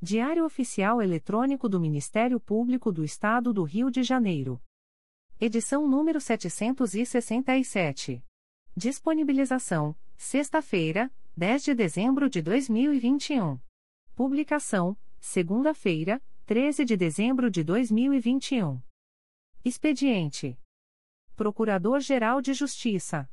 [0.00, 4.62] Diário Oficial Eletrônico do Ministério Público do Estado do Rio de Janeiro.
[5.40, 8.24] Edição número 767.
[8.76, 13.58] Disponibilização: sexta-feira, 10 de dezembro de 2021.
[14.14, 18.80] Publicação: segunda-feira, 13 de dezembro de 2021.
[19.64, 20.56] Expediente:
[21.34, 23.28] Procurador-Geral de Justiça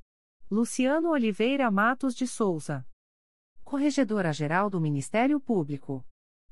[0.50, 2.84] Luciano Oliveira Matos de Souza.
[3.64, 6.04] Corregedora-Geral do Ministério Público.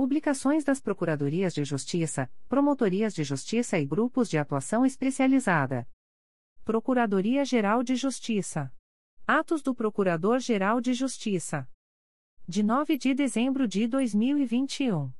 [0.00, 5.86] Publicações das Procuradorias de Justiça, Promotorias de Justiça e Grupos de Atuação Especializada.
[6.64, 8.72] Procuradoria-Geral de Justiça.
[9.26, 11.68] Atos do Procurador-Geral de Justiça.
[12.48, 15.12] De 9 de dezembro de 2021.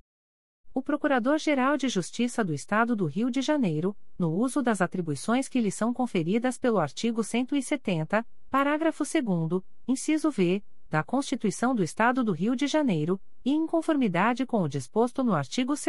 [0.73, 5.61] O Procurador-Geral de Justiça do Estado do Rio de Janeiro, no uso das atribuições que
[5.61, 12.33] lhe são conferidas pelo artigo 170, parágrafo 2, inciso V, da Constituição do Estado do
[12.33, 15.87] Rio de Janeiro, e em conformidade com o disposto no artigo 2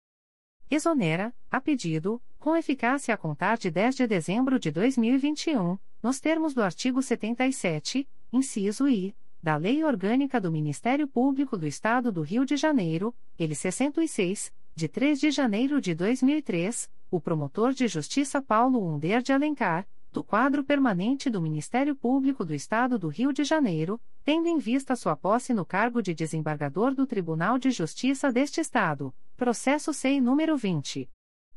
[0.67, 6.55] Exonera, a pedido, com eficácia a contar de 10 de dezembro de 2021, nos termos
[6.55, 12.45] do artigo 77, inciso I da Lei Orgânica do Ministério Público do Estado do Rio
[12.45, 18.87] de Janeiro, ele 66, de 3 de janeiro de 2003, o promotor de justiça Paulo
[18.87, 24.01] Under de Alencar, do quadro permanente do Ministério Público do Estado do Rio de Janeiro,
[24.23, 29.13] tendo em vista sua posse no cargo de desembargador do Tribunal de Justiça deste Estado,
[29.35, 31.09] processo SEI número 20.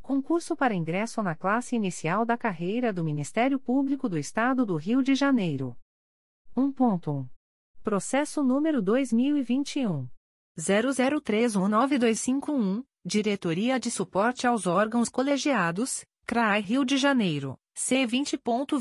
[0.00, 5.02] Concurso para ingresso na classe inicial da carreira do Ministério Público do Estado do Rio
[5.02, 5.76] de Janeiro.
[6.56, 7.26] 1.1.
[7.82, 10.08] Processo número 2021.
[10.58, 17.58] 00319251, Diretoria de Suporte aos Órgãos Colegiados, CRAI Rio de Janeiro.
[17.76, 18.78] C vinte ponto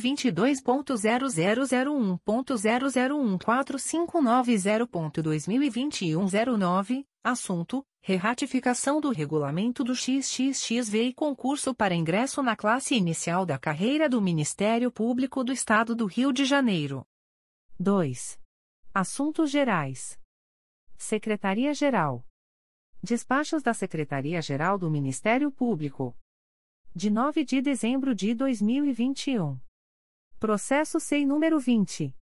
[7.24, 14.08] assunto reratificação do regulamento do XXXV e concurso para ingresso na classe inicial da carreira
[14.08, 17.04] do Ministério Público do Estado do Rio de Janeiro.
[17.80, 18.40] 2.
[18.94, 20.20] assuntos gerais.
[20.96, 22.24] Secretaria-Geral.
[23.02, 26.16] Despachos da Secretaria-Geral do Ministério Público
[26.96, 29.60] de 9 de dezembro de 2021.
[30.40, 32.16] Processo SEI número 20.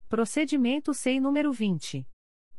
[0.08, 2.06] Procedimento SEI número 20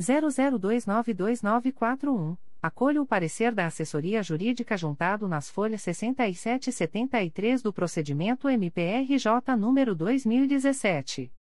[0.00, 8.48] 00292941, acolho o parecer da assessoria jurídica juntado nas folhas 67 e 73 do procedimento
[8.48, 11.22] MPRJ número 2017.
[11.22, 11.37] 00292941,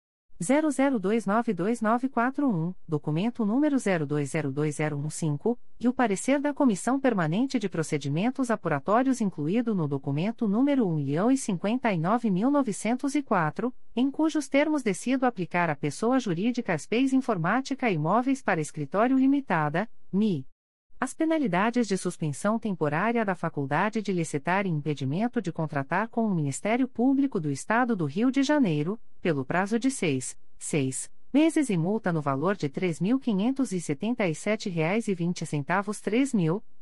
[2.88, 10.48] documento número 02020015, e o parecer da Comissão Permanente de Procedimentos Apuratórios incluído no documento
[10.48, 18.60] número 1.059.904, em cujos termos decido aplicar à pessoa jurídica Space Informática e Imóveis para
[18.60, 20.44] Escritório Limitada, MI.
[21.02, 26.32] As penalidades de suspensão temporária da faculdade de licitar e impedimento de contratar com o
[26.32, 31.76] Ministério Público do Estado do Rio de Janeiro, pelo prazo de seis, seis meses e
[31.76, 35.16] multa no valor de R$ 3.577,20 R$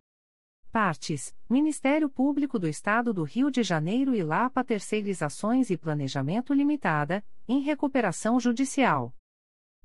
[0.72, 7.22] Partes: Ministério Público do Estado do Rio de Janeiro e Lapa Terceirizações e Planejamento Limitada,
[7.48, 9.14] em recuperação judicial.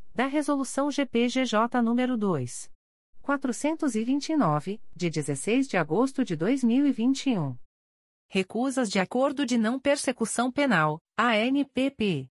[0.13, 2.69] da Resolução GPGJ nº 2.
[3.21, 7.55] 429, de 16 de agosto de 2021.
[8.27, 12.29] Recusas de Acordo de Não Persecução Penal, ANPP.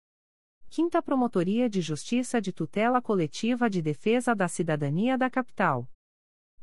[0.73, 5.85] 5 Promotoria de Justiça de Tutela Coletiva de Defesa da Cidadania da Capital.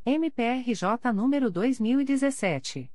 [0.02, 2.90] MPRJ número 2017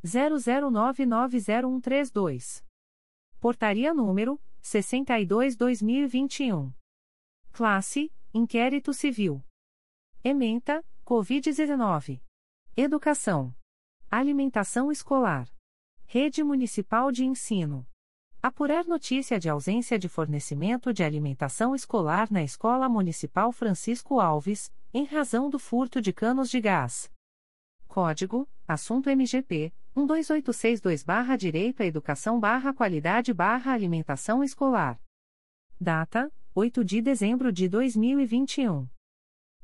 [0.02, 2.63] 00990132.
[3.41, 6.71] Portaria número 62/2021.
[7.52, 9.41] Classe Inquérito Civil.
[10.21, 12.21] Ementa, Covid-19.
[12.76, 13.56] Educação.
[14.12, 15.48] Alimentação escolar.
[16.06, 17.88] Rede Municipal de Ensino.
[18.43, 25.06] Apurar notícia de ausência de fornecimento de alimentação escolar na Escola Municipal Francisco Alves, em
[25.06, 27.10] razão do furto de canos de gás.
[27.88, 35.00] Código: Assunto MGP 12862-Direito à Educação-Qualidade-Alimentação Escolar.
[35.80, 38.88] Data: 8 de dezembro de 2021.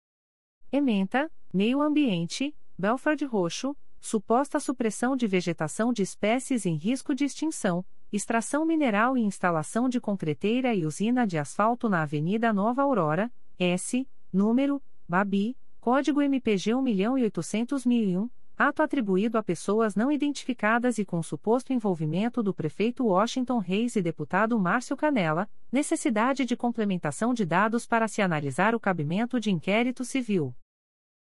[0.71, 7.83] Ementa: Meio Ambiente, Belford Roxo, suposta supressão de vegetação de espécies em risco de extinção,
[8.13, 14.07] extração mineral e instalação de concreteira e usina de asfalto na Avenida Nova Aurora, S,
[14.33, 22.43] número, Babi, código MPG 1.800.001 ato atribuído a pessoas não identificadas e com suposto envolvimento
[22.43, 28.23] do prefeito Washington Reis e deputado Márcio Canela, necessidade de complementação de dados para se
[28.23, 30.55] analisar o cabimento de inquérito civil.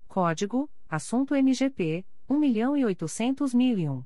[0.09, 4.05] Código: Assunto MGP 1.800.001.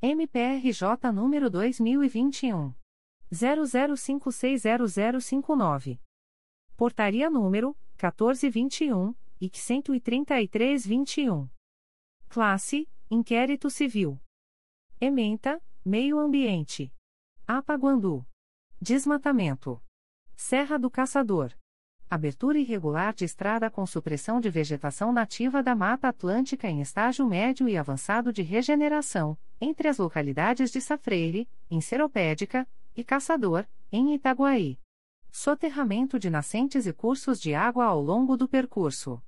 [0.01, 2.73] MPRJ número 2021.
[3.31, 5.97] 00560059.
[6.75, 11.49] Portaria número 1421 e 13321.
[12.29, 14.21] Classe: Inquérito Civil.
[15.01, 16.93] Ementa, Meio Ambiente.
[17.47, 18.23] Apaguandu.
[18.79, 19.81] Desmatamento.
[20.35, 21.51] Serra do Caçador.
[22.07, 27.67] Abertura irregular de estrada com supressão de vegetação nativa da Mata Atlântica em estágio médio
[27.67, 34.77] e avançado de regeneração, entre as localidades de Safreire, em Seropédica, e Caçador, em Itaguaí.
[35.31, 39.21] Soterramento de nascentes e cursos de água ao longo do percurso.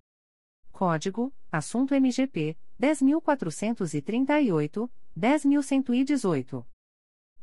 [0.74, 6.66] Código: Assunto MGP 10438 10.118.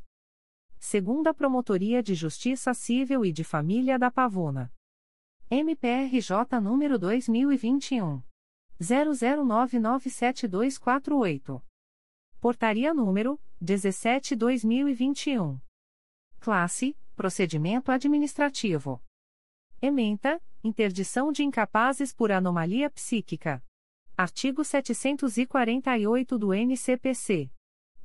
[0.78, 4.70] Segunda Promotoria de Justiça Civil e de Família da Pavuna.
[5.50, 8.20] MPRJ número 2021.
[8.80, 11.67] 00997248.
[12.40, 15.61] Portaria número 17/2021.
[16.38, 19.03] Classe Procedimento Administrativo.
[19.83, 23.61] Ementa, interdição de incapazes por anomalia psíquica.
[24.16, 27.51] Artigo 748 do NCPC.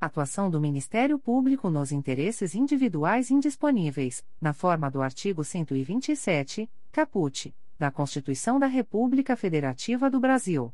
[0.01, 7.91] Atuação do Ministério Público nos interesses individuais indisponíveis, na forma do artigo 127, caput, da
[7.91, 10.73] Constituição da República Federativa do Brasil.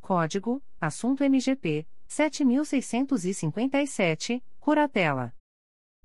[0.00, 5.34] Código: Assunto MGP 7657, Curatela.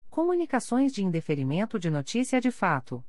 [0.08, 3.04] Comunicações de indeferimento de notícia de fato.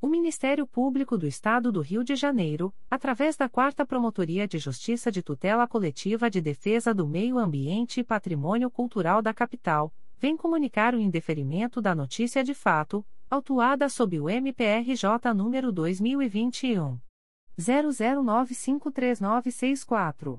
[0.00, 5.10] O Ministério Público do Estado do Rio de Janeiro, através da Quarta Promotoria de Justiça
[5.10, 10.94] de Tutela Coletiva de Defesa do Meio Ambiente e Patrimônio Cultural da Capital, vem comunicar
[10.94, 17.00] o indeferimento da notícia de fato, autuada sob o MPRJ número 2021
[17.58, 20.38] 00953964.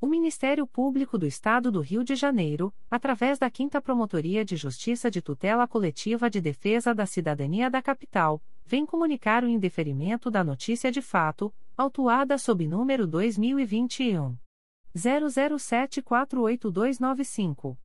[0.00, 5.10] O Ministério Público do Estado do Rio de Janeiro, através da 5 Promotoria de Justiça
[5.10, 10.92] de Tutela Coletiva de Defesa da Cidadania da Capital, vem comunicar o indeferimento da notícia
[10.92, 14.36] de fato, autuada sob número 2021
[14.96, 17.76] 00748295.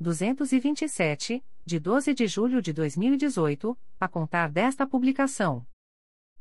[0.00, 5.66] 227, de 12 de julho de 2018, a contar desta publicação.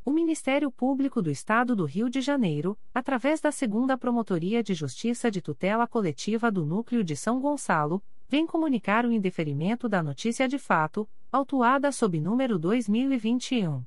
[0.06, 5.30] O Ministério Público do Estado do Rio de Janeiro, através da Segunda Promotoria de Justiça
[5.30, 10.58] de Tutela Coletiva do Núcleo de São Gonçalo, vem comunicar o indeferimento da notícia de
[10.58, 13.84] fato, autuada sob número 2021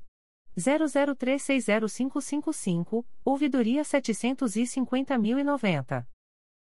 [0.55, 6.05] 00360555, ouvidoria 750.090.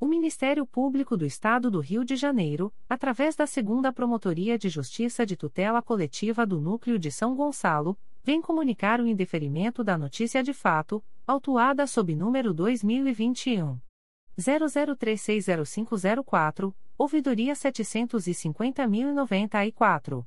[0.00, 5.24] O Ministério Público do Estado do Rio de Janeiro, através da Segunda Promotoria de Justiça
[5.24, 10.52] de Tutela Coletiva do Núcleo de São Gonçalo, vem comunicar o indeferimento da notícia de
[10.52, 13.78] fato, autuada sob número 2021
[14.38, 20.26] 00360504, ouvidoria 750.094.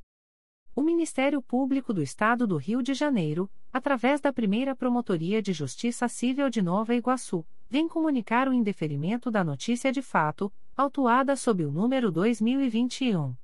[0.73, 6.07] O Ministério Público do Estado do Rio de Janeiro, através da primeira Promotoria de Justiça
[6.07, 11.71] Civil de Nova Iguaçu, vem comunicar o indeferimento da notícia de fato, autuada sob o
[11.71, 13.35] número 2021.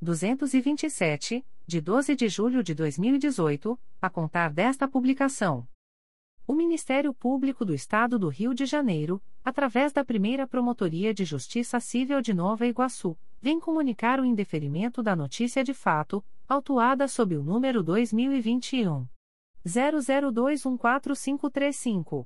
[0.01, 5.67] 227, de 12 de julho de 2018, a contar desta publicação.
[6.47, 11.79] O Ministério Público do Estado do Rio de Janeiro, através da primeira Promotoria de Justiça
[11.79, 17.43] Civil de Nova Iguaçu, vem comunicar o indeferimento da notícia de fato, autuada sob o
[17.43, 19.07] número 2021.
[19.63, 22.25] 00214535.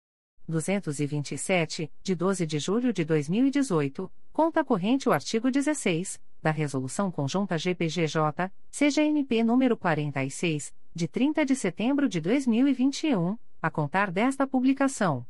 [0.47, 7.57] 227, de 12 de julho de 2018, conta corrente o artigo 16 da Resolução Conjunta
[7.57, 15.25] GPGJ, CGNP número 46, de 30 de setembro de 2021, a contar desta publicação.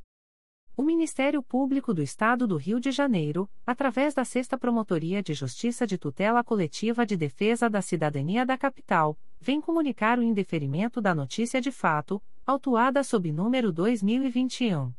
[0.76, 5.86] O Ministério Público do Estado do Rio de Janeiro, através da Sexta Promotoria de Justiça
[5.86, 11.61] de Tutela Coletiva de Defesa da Cidadania da Capital, vem comunicar o indeferimento da notícia
[11.61, 14.91] de fato, autuada sob número 2021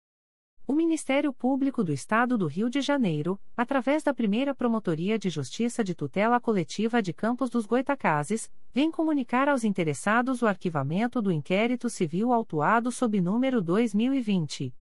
[0.71, 5.83] O Ministério Público do Estado do Rio de Janeiro, através da primeira Promotoria de Justiça
[5.83, 11.89] de Tutela Coletiva de Campos dos Goitacazes, vem comunicar aos interessados o arquivamento do inquérito
[11.89, 14.73] civil autuado sob número 2020.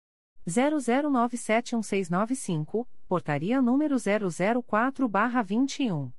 [0.48, 6.12] 00971695, portaria número 004-21.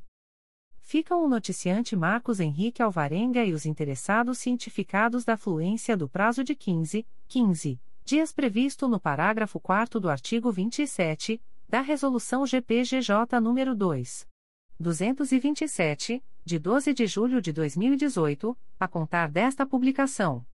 [0.79, 6.53] Ficam o noticiante Marcos Henrique Alvarenga e os interessados cientificados da fluência do prazo de
[6.53, 14.27] 15, 15 dias previsto no parágrafo 4 do artigo 27 da Resolução GPGJ nº 2.
[14.79, 20.45] 227, de 12 de julho de 2018, a contar desta publicação.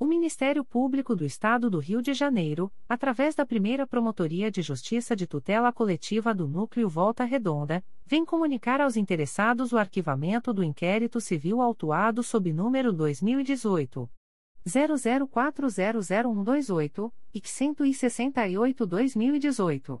[0.00, 5.16] O Ministério Público do Estado do Rio de Janeiro, através da primeira Promotoria de Justiça
[5.16, 11.20] de Tutela Coletiva do Núcleo Volta Redonda, vem comunicar aos interessados o arquivamento do inquérito
[11.20, 14.08] civil autuado sob número 2018.
[14.64, 20.00] 00400128 e 168-2018.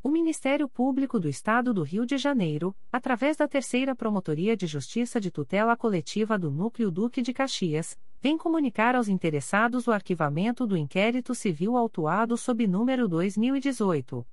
[0.00, 5.20] O Ministério Público do Estado do Rio de Janeiro, através da Terceira Promotoria de Justiça
[5.20, 10.76] de Tutela Coletiva do Núcleo Duque de Caxias, vem comunicar aos interessados o arquivamento do
[10.76, 14.24] inquérito civil autuado sob número 2018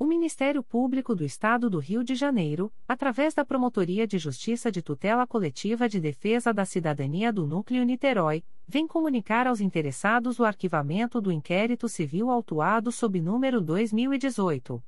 [0.00, 4.80] O Ministério Público do Estado do Rio de Janeiro, através da Promotoria de Justiça de
[4.80, 11.20] Tutela Coletiva de Defesa da Cidadania do Núcleo Niterói, vem comunicar aos interessados o arquivamento
[11.20, 14.80] do inquérito civil autuado sob número 2018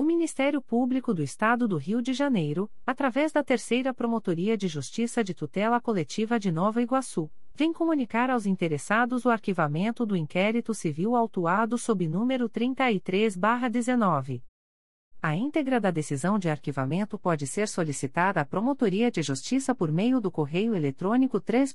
[0.00, 5.22] O Ministério Público do Estado do Rio de Janeiro, através da Terceira Promotoria de Justiça
[5.22, 11.14] de Tutela Coletiva de Nova Iguaçu, vem comunicar aos interessados o arquivamento do inquérito civil
[11.14, 14.42] autuado sob número 33-19.
[15.20, 20.18] A íntegra da decisão de arquivamento pode ser solicitada à Promotoria de Justiça por meio
[20.18, 21.74] do correio eletrônico 3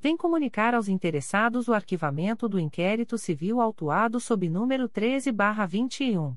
[0.00, 6.34] vem comunicar aos interessados o arquivamento do inquérito civil autuado sob número 13-21.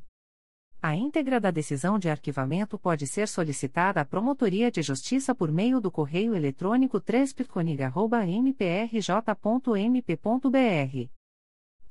[0.81, 5.79] A íntegra da decisão de arquivamento pode ser solicitada à Promotoria de Justiça por meio
[5.79, 8.93] do correio eletrônico 3 mprj.mp.br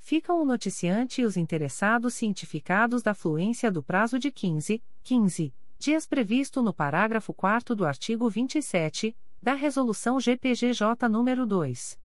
[0.03, 6.07] ficam o noticiante e os interessados cientificados da fluência do prazo de 15, 15 dias
[6.07, 11.99] previsto no parágrafo 4 do artigo 27 da Resolução GPGJ nº 2.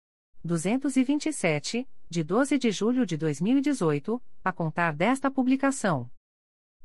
[0.45, 6.09] 227, de 12 de julho de 2018, a contar desta publicação.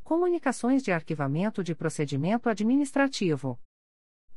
[0.04, 3.60] Comunicações de arquivamento de procedimento administrativo.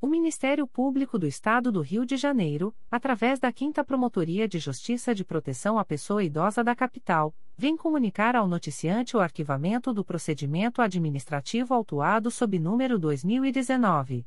[0.02, 5.14] O Ministério Público do Estado do Rio de Janeiro, através da 5 Promotoria de Justiça
[5.14, 10.82] de Proteção à Pessoa Idosa da Capital, vem comunicar ao noticiante o arquivamento do procedimento
[10.82, 14.26] administrativo autuado sob número 2019